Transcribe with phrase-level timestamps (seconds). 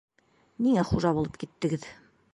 [0.67, 1.91] Ниңә хужа булып киттегеҙ?